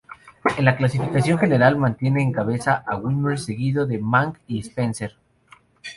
[0.57, 5.15] En la clasificación general, mantiene en cabeza a Wimmer seguido de Mang y Spencer.